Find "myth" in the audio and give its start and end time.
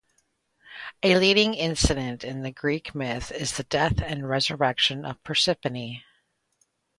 2.95-3.31